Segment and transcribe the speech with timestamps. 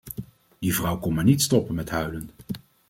[0.61, 2.29] Die vrouw kon maar niet stoppen met huilen.